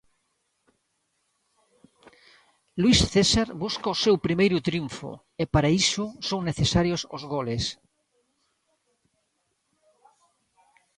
Luís 2.81 2.99
César 3.13 3.47
busca 3.63 3.93
o 3.95 3.99
seu 4.03 4.15
primeiro 4.25 4.57
triunfo, 4.67 5.11
e 5.41 5.43
para 5.53 5.69
iso 5.83 6.05
son 6.29 6.39
necesarios 6.49 7.01
os 7.15 7.23
goles. 7.33 7.63